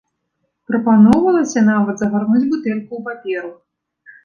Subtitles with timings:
[0.71, 3.51] Прапаноўвалася нават загарнуць бутэльку ў паперу.